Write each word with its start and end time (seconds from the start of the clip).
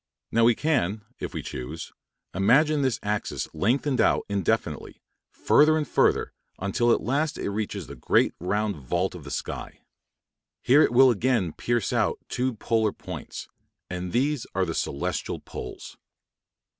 Now 0.31 0.45
we 0.45 0.55
can, 0.55 1.05
if 1.19 1.31
we 1.31 1.43
choose, 1.43 1.93
imagine 2.33 2.81
this 2.81 2.99
axis 3.03 3.47
lengthened 3.53 4.01
out 4.01 4.25
indefinitely, 4.29 4.99
further 5.29 5.77
and 5.77 5.87
further, 5.87 6.33
until 6.57 6.91
at 6.91 7.03
last 7.03 7.37
it 7.37 7.51
reaches 7.51 7.85
the 7.85 7.93
great 7.95 8.33
round 8.39 8.75
vault 8.77 9.13
of 9.13 9.23
the 9.25 9.29
sky. 9.29 9.81
Here 10.63 10.81
it 10.81 10.91
will 10.91 11.11
again 11.11 11.53
pierce 11.53 11.93
out 11.93 12.17
two 12.29 12.55
polar 12.55 12.91
points; 12.93 13.47
and 13.91 14.11
these 14.11 14.47
are 14.55 14.65
the 14.65 14.73
celestial 14.73 15.39
poles. 15.39 15.97